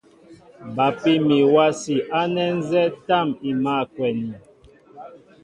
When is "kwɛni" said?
3.93-4.31